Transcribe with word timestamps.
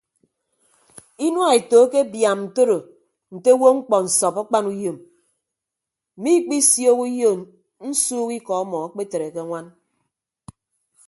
Inua 1.25 1.47
eto 1.59 1.75
akebiaam 1.85 2.39
ntoro 2.47 2.77
nte 3.35 3.49
owo 3.53 3.67
mkpọ 3.77 3.95
nsọp 4.05 4.35
akpanuyom 4.41 4.97
mmikpisiooho 6.17 7.03
uyo 7.09 7.31
nsuuk 7.87 8.29
ikọ 8.37 8.53
ọmọ 8.63 8.77
akpetre 8.87 9.27
ke 9.33 9.39
añwan. 9.43 9.67